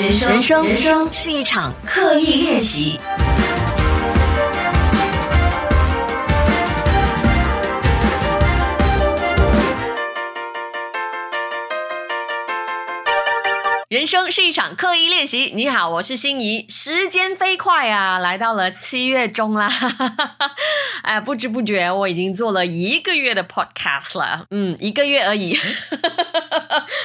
[0.00, 3.00] 人生，人生，人生是一场刻意练习。
[13.88, 15.50] 人生是一场刻意练习。
[15.56, 16.64] 你好，我是心怡。
[16.68, 19.68] 时间飞快啊，来到了七月中啦。
[21.02, 24.44] 哎，不知不觉我已经做了一个月的 podcast 了。
[24.50, 25.58] 嗯，一个月而已，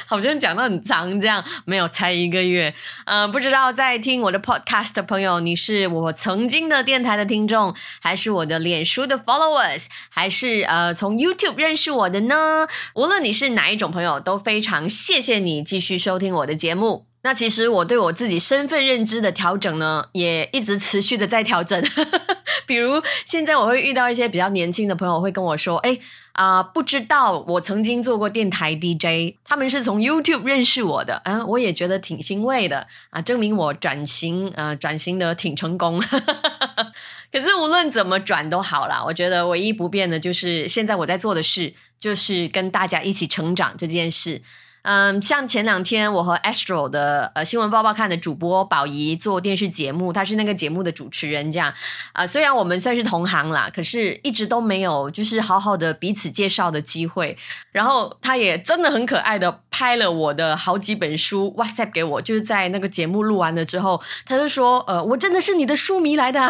[0.06, 1.44] 好像讲的很长这样。
[1.64, 2.74] 没有，才一个月。
[3.06, 12.66] 嗯，不知道在听我的 podcast 的朋友，你是我曾经的电台的听众，还是我的脸书的 followers，还是呃从 YouTube 认识我的呢？
[12.94, 17.06] 无论你是哪一种朋友，都非常谢谢你继续收听我的节目。
[17.22, 21.82] 那其实我对我自己身份认知的调整呢，也一直持续的在调整。
[22.66, 25.98] 比如现在我会遇到一些比较年轻的朋友，会跟我说：“哎
[26.34, 36.02] 啊，不知道我曾经做过电台 DJ，他们是从 YouTube 认识我的。”嗯，我也觉得挺欣慰的啊，证明我转型呃转型的挺成功。
[37.32, 44.42] 可是无论怎么转都好啦，我觉得唯一不变的就是现在我在做的事，就是跟大家一起成长这件事。
[44.84, 51.72] 嗯，像前两天我和 Astro 的呃新闻报报看的主播宝仪做电视节目，她是那个节目的主持人，这样
[52.12, 57.34] 啊，虽然我们算是同行啦，可是一直都没有就是好好的彼此介绍的机会。
[57.72, 66.40] 然后她也真的很可爱的拍了我的好几本书 WhatsApp 给我，就是在那个节目录完了之后，他就说呃我真的是你的书迷来的，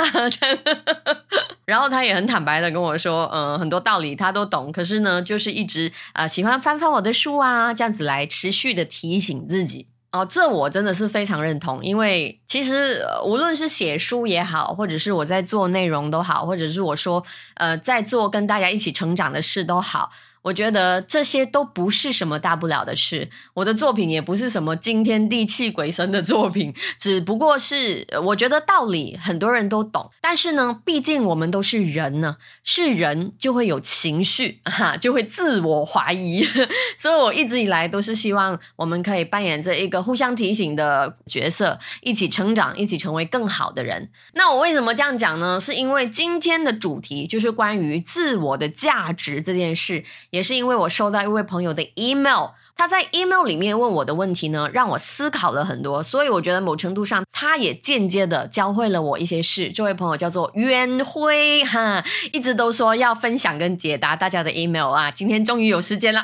[1.65, 8.27] 然后他也很坦白的跟我说，嗯很多道理他都懂，可是呢就是一直呃喜欢翻翻我的书啊，这样子来。
[8.27, 20.11] 持续的提醒自己哦，这我真的是非常认同，因为其实无论是写书也好，或者是我在做内容都好，或者是我说呃在做跟大家一起成长的事都好。
[20.45, 36.45] 我觉得这些都不是什么大不了的事，我的作品也不是什么惊天地泣鬼神的作品，只不过是我觉得道理很多人都懂，但是呢，毕竟我们都是人呢，是人就会有情绪，哈，就会自我怀疑，
[36.99, 44.11] 所以我一直以来都是希望我们可以扮演这一个互相提醒的角色，一起成长，一起成为更好的人。
[44.35, 45.59] 那我为什么这样讲呢？
[45.59, 50.05] 是因为今天的主题就是关于自我的价值这件事。
[50.35, 59.71] 也是因为我收到一位朋友的 email，他在 email 里面问我的问题呢，让我思考了很多，所以我觉得某程度上，他也间接的教会了我一些事。
[59.71, 62.03] 这位朋友叫做渊辉，哈，
[62.33, 66.21] 一直都说要分享跟解答大家的 email 啊，今天终于有时间了，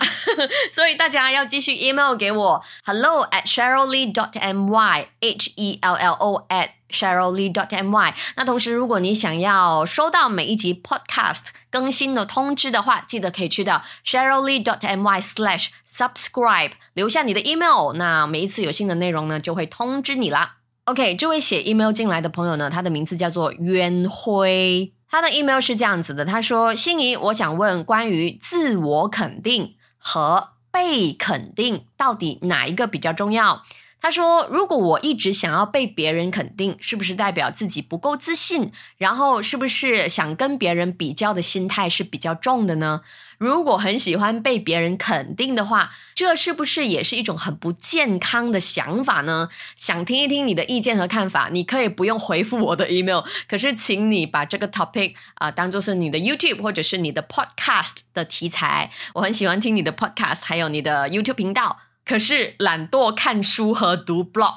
[0.72, 8.12] 所以大家要继续 email 给我，hello at cheryllee dot my，h e l l o at cheryllee dot my。
[8.36, 11.46] 那同时，如果你想要收到每一集 podcast。
[11.70, 20.56] 更新的通知的话，记得可以去到 cheryllee dot my slash subscribe，留下你的 email，那每一次有新的内容呢，就会通知你啦。
[20.86, 33.62] OK，这位写 email 进来的朋友呢，他的名字叫做渊辉，他的 email 是这样子的，他说：心仪，我想问关于自我肯定和被肯定，到底哪一个比较重要？
[34.00, 38.72] 他说：“如果我一直想要被别人肯定，是不是代表自己不够自信？
[38.96, 43.02] 然后是不是想跟别人比较的心态是比较重的呢？
[43.36, 49.50] 如果很喜欢被别人肯定的话，这是不是也是一种很不健康的想法呢？
[49.76, 51.48] 想听一听你的意见和看法。
[51.52, 58.90] 你可以不用回复我的 email， 可是请你把这个 topic 啊当做是你的 YouTube 或者是你的 podcast 的题材。
[59.14, 64.52] 我很喜欢听你的 podcast，还有你的 YouTube 频道。”可是懒惰看书和读 blog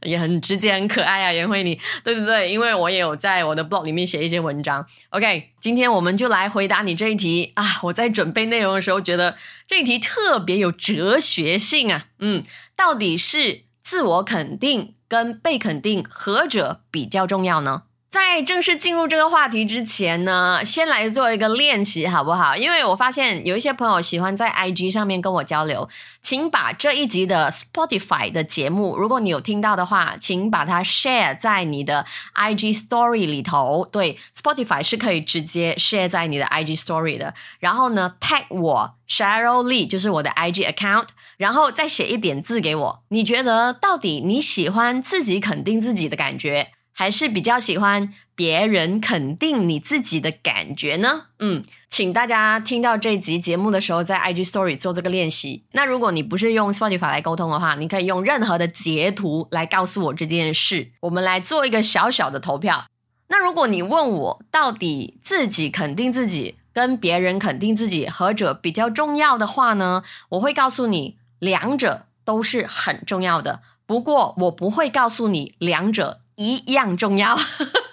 [0.00, 4.86] 也很直接很可爱啊，袁慧你对对对，因为我也有在我的 blog 里面写一些文章。
[5.10, 7.80] OK，今天我们就来回答你这一题啊！
[7.82, 12.06] 我在准备内容的时候，觉得这一题特别有哲学性啊。
[12.20, 12.42] 嗯，
[12.74, 17.82] 到底是自我肯定跟被肯定何者比较重要呢？
[18.08, 22.56] 在正式进入这个话题之前呢，先来做一个练习，好不好？
[22.56, 25.88] 因为我发现有一些朋友喜欢在 IG 上面跟我交流，
[26.22, 33.86] 请把这一集的 Spotify 的节目，如果你有听到的话，请把它 share 在你的 IG Story 里头。
[33.92, 37.34] 对，Spotify 是可以直接 share 在你的 IG Story 的。
[37.58, 43.02] 然后呢，tag 我 Cheryl Lee，就是我的 IG account，然后再写一点字给我。
[43.08, 46.72] 你觉得到底你喜欢自己肯定自己的感觉？
[46.98, 51.26] 还是比较喜欢别人肯定你自己的感觉呢？
[51.40, 55.64] 嗯，请大家听到这集节目的时候，在 IG Story 做这个练习。
[55.72, 60.92] 那如果你不是用 Spotify 来沟通的话，你可以用任何的截图来告诉我这件事。
[61.00, 62.86] 我们来做一个小小的投票。
[63.28, 70.02] 那如果你问我到底自己肯定自己跟别人肯定自己何者比较重要的话呢？
[70.30, 73.60] 我会告诉你，两者都是很重要的。
[73.84, 77.38] 不过我不会告诉你两者一样重要。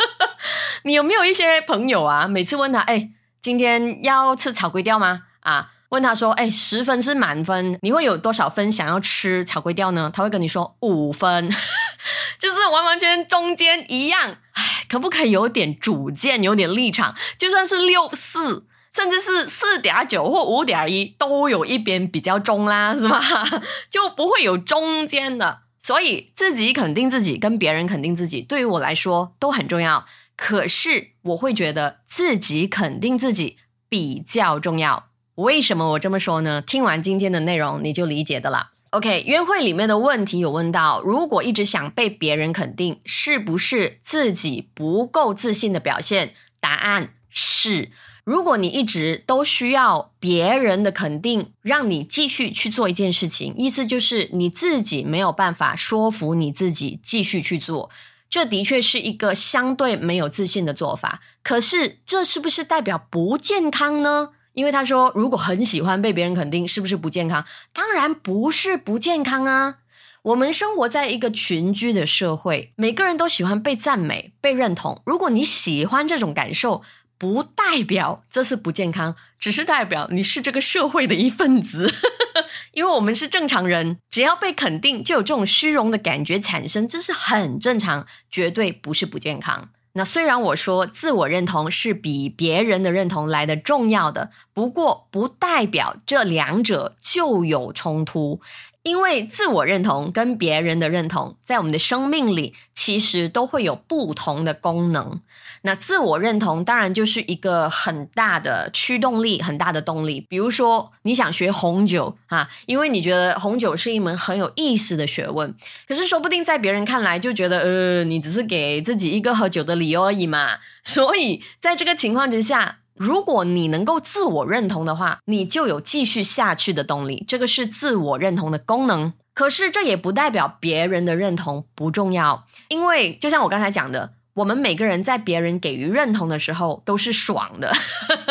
[0.84, 2.28] 你有没有一些朋友啊？
[2.28, 3.10] 每次问他，哎，
[3.42, 5.24] 今天要吃炒粿条吗？
[5.40, 10.12] 啊，问他说，哎，十分是满分，你会有多少分想要吃炒粿条呢？
[10.13, 11.50] 他会跟你说五分，
[12.38, 14.38] 就是完完全中间一样。
[14.54, 17.16] 哎，可不可以有点主见，有点立场？
[17.38, 23.22] 就算是六四，甚至是四点九或五点一，都有一边比较中啦，是吧？
[23.89, 25.62] 就不会有中间的。
[25.84, 30.06] 所以自己肯定自己，跟别人肯定自己，对于我来说都很重要。
[30.36, 33.58] 可是我会觉得自己肯定自己
[33.88, 35.10] 比较重要。
[35.36, 36.62] 为什么我这么说呢？
[36.62, 38.72] 听完今天的内容你就理解的啦。
[38.92, 46.34] OK，约会里面的问题有问到，如果一直想被别人肯定，是不是自己不够自信的表现？
[46.60, 47.92] 答案是，
[48.24, 57.90] 如果你一直都需要别人的肯定，让你继续去做一件事情，意思就是你自己没有办法说服你自己继续去做。
[58.30, 64.30] 这的确是一个相对没有自信的做法，可是这是不是代表不健康呢？
[64.54, 67.46] 因为他说，如果很喜欢被别人肯定，是不是不健康？
[67.74, 69.80] 当然不是不健康啊！
[70.24, 75.02] 我们生活在一个群居的社会，每个人都喜欢被赞美、被认同。
[75.06, 76.81] 如果你喜欢这种感受，
[77.18, 81.92] 不代表这是不健康，只是代表你是这个社会的一份子。
[82.74, 89.69] 因为我们是正常人，只要被肯定，就有这种虚荣的感觉产生，这是很正常，绝对不是不健康。
[89.95, 98.42] 那虽然我说自我认同是比别人的认同来的重要的，不过不代表这两者就有冲突。
[98.84, 105.22] 因为自我认同跟别人的认同，在我们的生命里其实都会有不同的功能。
[105.62, 110.20] 那自我认同当然就是一个很大的驱动力，很大的动力。
[110.20, 115.56] 比如说，你想学红酒啊，因为你觉得红酒是一门很有意思的学问。
[115.88, 120.58] 可是，说不定在别人看来就觉得，呃，你只是给自己一个喝酒的理由而已嘛。
[120.84, 122.80] 所以，在这个情况之下。
[122.95, 127.25] 如果你能够自我认同的话，你就有继续下去的动力。
[127.28, 129.13] 这个是自我认同的功能。
[129.34, 137.74] 可是这也不代表别人的认同不重要，因为就像我刚才讲的，我们每个人在别人给予认同的时候都是爽的，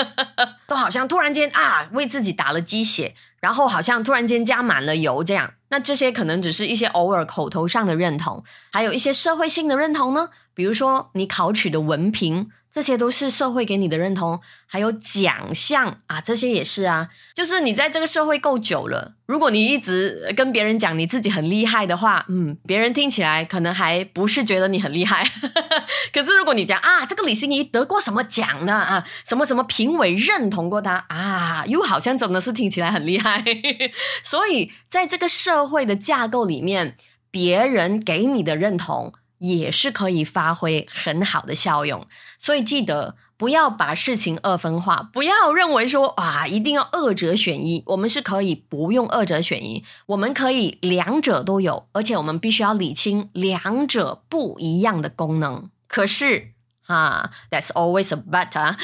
[0.68, 5.54] 都好像突然间啊为自己打了鸡血，然后好像突然间加满了油这样。
[5.70, 12.48] 那这些可能只是一些偶尔口头上的认同，还有一些社会性的认同呢，比如说你考取的文凭。
[12.72, 17.10] 这些都是社会给你的认同，还有奖项啊，这些也是啊。
[17.34, 25.30] 就是你在这个社会够久了，如果你一直跟别人讲你自己很厉害的话，嗯，别人听起来可能还不是觉得你很厉害。
[26.14, 28.72] 可是如果你讲啊，这个李心怡得过什么奖呢？
[28.74, 33.44] 啊，什么什么评委认同过他啊，又好像真的是听起来很厉害。
[34.24, 36.96] 所以在这个社会的架构里面，
[37.30, 39.12] 别人给你的认同。
[39.42, 42.06] 也是可以发挥很好的效用，
[42.38, 55.68] 所以记得不要把事情二分化，不要认为说啊一定要二者选一，我们是可以不用二者选一，我们可以两者都有，而且我们必须要理清两者不一样的功能。
[55.88, 56.52] 可是
[56.86, 58.78] 啊，That's always a but 啊，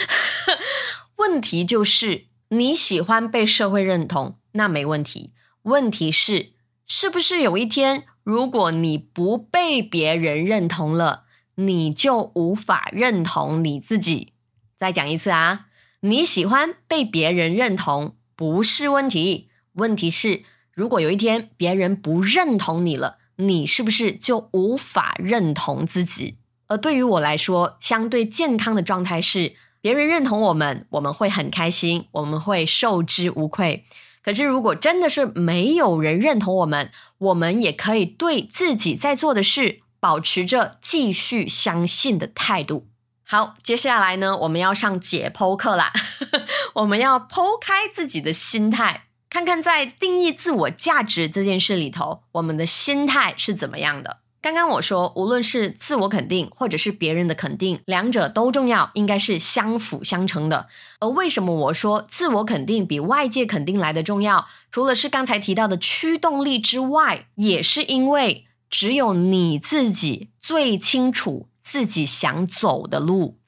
[1.18, 5.32] 问题就是你喜欢被社会认同，那没问题，
[5.62, 8.06] 问题是是不是有一天？
[8.28, 14.34] 如果你不被别人认同了，你就无法认同你自己。
[14.76, 15.68] 再讲一次啊，
[16.00, 20.42] 你喜欢被别人认同不是问题，问题是
[20.74, 26.36] 如果有一天别人不认同你了，你是不是就无法认同自己？
[26.66, 33.86] 而对于我来说，相对健康的状态是，别人认同我们，我们会很开心，我们会受之无愧。
[34.22, 42.88] 可是，如果真的是没有人认同我们，我们也可以对自己在做的事保持着继续相信的态度。
[43.24, 45.92] 好，接下来呢，我们要上解剖课啦，
[46.74, 54.18] 我们要剖开自己的心态，看看在定义自我价值这件事里头，我们的心态是怎么样的。
[54.40, 60.68] 刚刚我说，无论是自我肯定，或者是别人的肯定，两者都重要，应该是相辅相成的。
[61.00, 64.46] 而为什么我说自我肯定比外界肯定来的重要？
[64.70, 73.38] 除了是刚才提到的驱动力之外，也是因为只有你自己最清楚自己想走的路。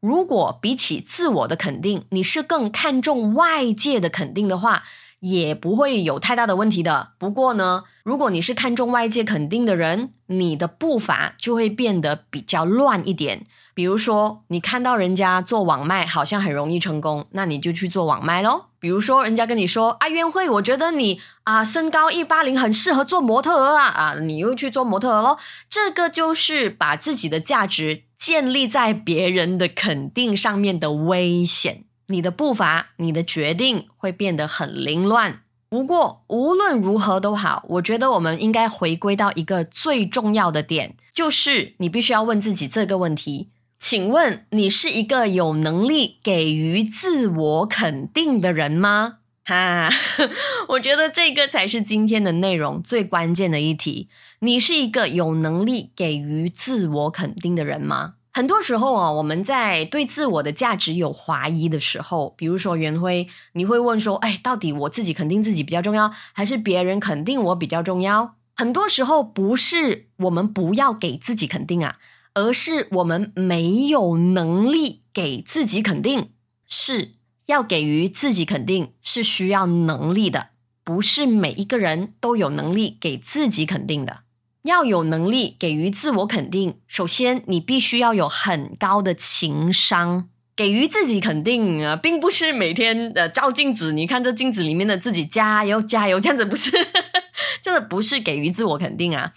[0.00, 4.84] 如果比起自我的肯定，你是更看重外界的肯定的话。
[5.20, 7.10] 也不会有太大的问题的。
[7.18, 13.44] 不过呢，如果你是看重外界肯定的人，你的步伐就会变得比较乱一点。
[13.74, 18.64] 比如说，你看到人家做网卖好像很容易成功，那你就去做网卖喽。
[18.80, 25.36] 比如说，人家跟你说啊，约会，我觉得你啊身高一八零很适合做模特儿啊啊，你又去做模特儿喽。
[25.68, 31.84] 这个就是把自己的价值建立在别人的肯定上面的危险。
[32.08, 35.42] 你的步伐，你的决定会变得很凌乱。
[35.70, 43.50] 不过无论如何都好，我觉得我们应该回归到一个最重要的点，就是你必须要问自己这个问题。
[43.78, 49.18] 请问你是一个有能力给予自我肯定的人吗？
[49.44, 49.88] 哈，
[50.70, 54.08] 我觉得这个才是今天的内容最关键的一题。
[54.40, 58.14] 你是一个有能力给予自我肯定的人吗？
[58.38, 71.96] 很多时候啊，我们在对自我的价值有怀疑的时候，比如说袁辉，你会问说：“哎，到底我自己肯定自己比较重要，还是别人肯定我比较重要？”很多时候不是我们不要给自己肯定啊。
[72.34, 76.30] 而是我们没有能力给自己肯定，
[76.64, 77.14] 是
[77.46, 80.50] 要给予自己肯定是需要能力的，
[80.84, 84.20] 不是每一个人都有能力给自己肯定的。
[84.64, 90.28] 要有能力给予自我肯定，首先你必须要有很高的情商。
[90.56, 96.72] 给予自己肯定啊，并不是每天的照镜子，你看这镜子里面的自己加油加油，这样子不是，
[97.62, 99.32] 真的不是给予自我肯定啊。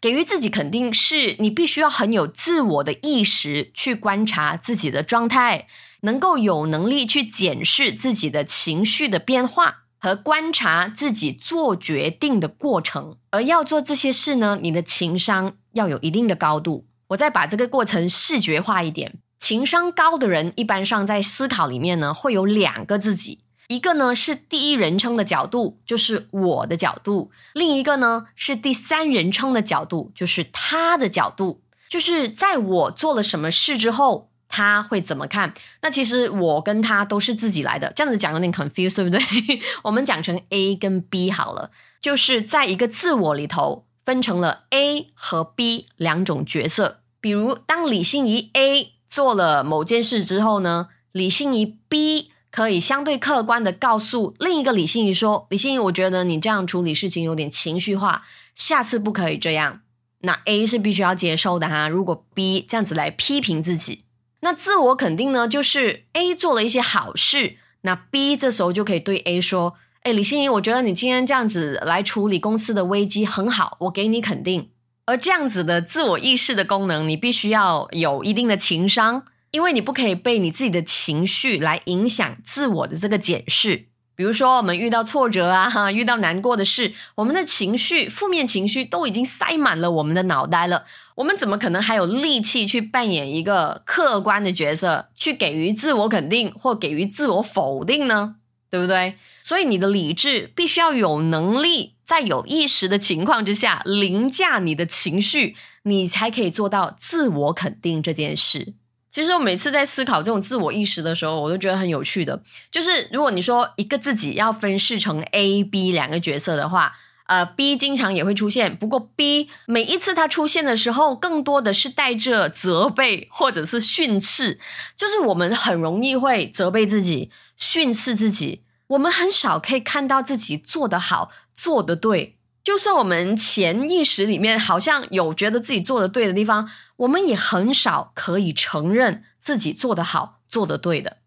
[0.00, 5.66] 给予自己肯定，是你必须要很有自我的意识，去观察自己的状态，
[6.02, 13.18] 能够有能力去检视自己的情绪的变化和观察自己做决定的过程。
[13.30, 16.86] 而要做这些事呢，你的情商要有一定的高度。
[17.08, 23.40] 我再把这个过程视觉化一点，情商高的人一般上在思考里面呢，会有两个自己。
[23.68, 31.62] 一个呢是第一人称的角度，就是我的角度；另一个呢是第三人称的角度，就是他的角度。
[31.88, 35.54] 就是在我做了什么事之后，他会怎么看？
[35.80, 39.18] 那其实我跟他都是自己来的，这样子讲有点 confuse，对不对？
[39.84, 41.70] 我们讲成 A 跟 B 好了，
[42.02, 47.00] 就是在一个自我里头分成了 A 和 B 两种角色。
[47.20, 52.32] 比如，当李心怡 A 做了某件事之后呢，李心怡 B。
[52.52, 58.24] 可以相对客观的告诉另一个李心怡说：“李心怡，我觉得你这样处理事情有点情绪化，
[58.56, 59.82] 下次不可以这样。”
[60.22, 61.86] 那 A 是必须要接受的哈。
[61.86, 64.02] 如果 B 这样子来批评自己，
[64.40, 74.70] 那自我肯定呢，就是 A 做了一些好事，那 B 这时候就可以对 A 说：“哎，李欣怡，我觉得你今天这样子来处理公司的危机很好，我给你肯定。”
[75.06, 79.24] 而这样子的自我意识的功能，你必须要有一定的情商。
[79.52, 83.86] 因为你不可以被你自己的情绪来影响自我的这个检视。
[84.14, 90.84] 比如说，我们遇到挫折啊，哈，遇到难过的事，我们的情绪、负面情绪都已经塞满了我们的脑袋了。
[91.20, 98.36] 我们怎么可能还有力气去扮演一个客观的角色，去给予自我肯定或给予自我否定呢？
[98.70, 99.16] 对不对？
[99.42, 108.74] 所以，你的理智必须要有能力，在有意识的情况之下凌驾你的情绪，你才可以做到自我肯定这件事。
[109.12, 112.42] 其实我每次在思考这种自我意识的时候，我都觉得很有趣的。
[112.70, 116.92] 就是如果你说一个自己要分饰成 A、B 两个角色的话，
[117.30, 118.76] 呃，B 经常也会出现。
[118.76, 124.58] 不过 B 每一次它出现的时候，更多的是带着责备或者是训斥。
[124.96, 132.36] 就是我们很容易会责备自己、训斥自己，我们很少可以看到自己做得好、做得对。
[132.64, 141.18] 就算我们潜意识里面好像有觉得自己做的对的地方，我们也很少可以承认自己做得好、做得对的。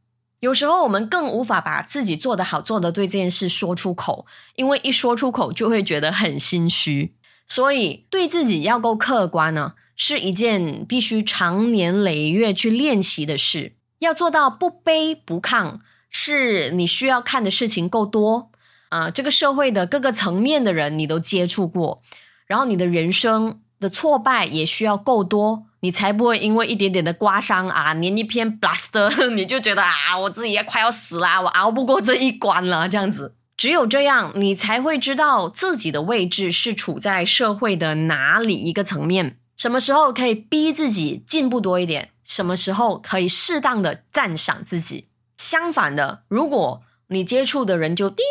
[0.44, 7.16] 有时候我们更无法把自己做得好、做得对这件事说出口，因为一说出口就会觉得很心虚。
[7.48, 13.78] 所以，对自己要够客观呢，是一件必须长年累月去练习的事。
[14.00, 18.52] 要做到不卑不亢，是你需要看的事情够多。
[18.90, 22.02] 啊，这个社会的各个层面的人你都接触过，
[22.46, 33.36] 然后你的人生的挫败也需要够多，你才不会因为一点点的刮伤啊，粘一片 blaster， 你就觉得啊，我自己也快要死啦，我熬不过这一关了，这样子。
[33.58, 45.10] 只有这样，你才会知道自己的位置是处在社会的哪里一个层面，什么时候可以逼自己进步多一点，什么时候可以适当的赞赏自己。
[45.36, 48.24] 相反的，如果你接触的人就低。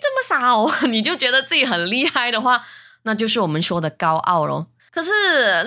[0.00, 2.64] 这么少， 你就觉得自己很厉害的话，
[3.02, 4.68] 那就是我们说的高傲咯。
[4.90, 5.10] 可是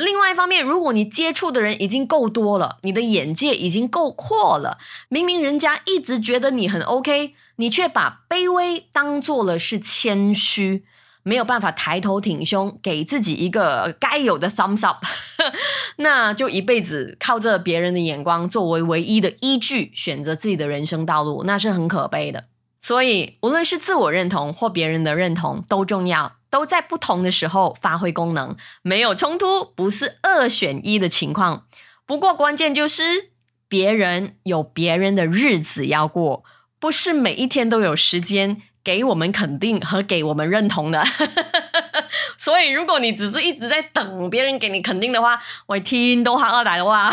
[0.04, 4.78] 另外一方面，如果你接触的人已经够多了，你的眼界已经够阔了，
[5.10, 10.84] 明明人家一直觉得你很 OK，你却把卑微当做了是谦虚，
[11.24, 15.06] 没有办法抬头挺胸，给自己一个该有的 thumbs up，
[15.98, 22.46] 那就一辈子靠着别人的眼光作为唯一的依据，选择自己的人生道路，那是很可悲的。
[22.82, 31.66] 所以，无论是自我认同或别人的认同都重要，都在不同的时候发挥功能，没有冲突，不是二选一的情况。
[32.06, 33.32] 不过，关键就是
[33.68, 36.44] 别人有别人的日子要过，
[36.78, 41.04] 不是每一天都有时间给我们肯定和给我们认同的。
[42.38, 47.10] 所以，如果你只是一直在等别人给你肯定的话，我听都好二代的话，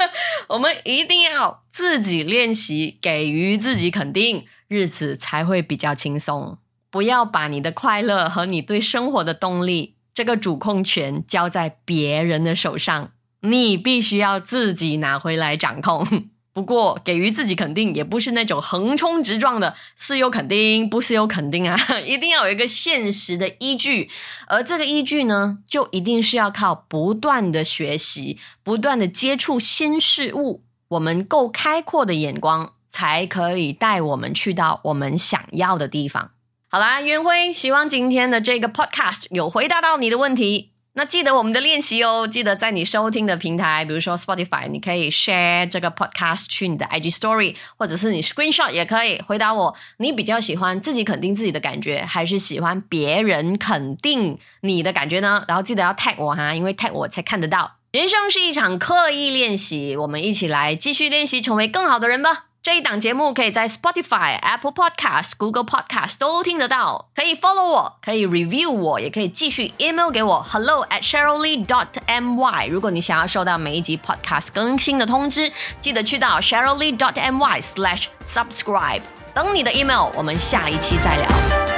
[0.48, 4.46] 我们一定要自己练习给予自己肯定。
[4.68, 6.58] 日子才会比较轻松。
[6.90, 16.06] 不要把你的快乐和你对生活的动力这个主控权交在别人的手上，你必须要自己拿回来掌控。
[16.52, 24.10] 不过，给予自己肯定也不是那种横冲直撞的，是有肯定，不是有肯定啊， 一定要有一个现实的依据。
[24.48, 32.72] 而这个依据呢，就一定是要靠不断的学习，不断的接触新事物，我们够开阔的眼光。
[32.90, 36.32] 才可以带我们去到我们想要的地方。
[36.70, 40.72] 好啦，袁辉，希望今天的这个 podcast 有回答到你的问题。
[40.92, 49.74] 那记得我们的练习哦，记得在你收听的平台，比如说 Spotify，你可以 share 这个 podcast 去你的 IG Story，或者是你 screenshot 也可以回答我。
[49.96, 55.42] 你比较喜欢自己肯定自己的感觉，还是喜欢别人肯定你的感觉呢？
[55.48, 57.76] 然后记得要 tag 我哈，因为 tag 我才看得到。
[57.92, 62.47] 人生是一场刻意练习，我们一起来继续练习，成为更好的人吧。
[62.60, 72.68] 这一档节目可以在 Spotify、Apple Podcast、Google Podcast 都听得到，可以 follow 我，可以 review 我，也可以继续 email 给我 hello at sheryllee dot my。
[72.68, 75.50] 如果你想要收到每一集 podcast 更新的通知，
[75.80, 79.00] 记得去到 sheryllee dot my slash subscribe，
[79.32, 80.10] 等你的 email。
[80.14, 81.77] 我们下一期再聊。